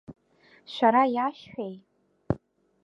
Шәара 0.73 1.03
иашәҳәеи? 1.13 1.75